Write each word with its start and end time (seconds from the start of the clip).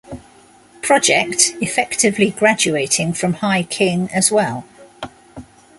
Project, 0.81 1.51
effectively 1.61 2.31
graduating 2.31 3.13
from 3.13 3.33
High-King 3.35 4.09
as 4.11 4.31
well. 4.31 4.65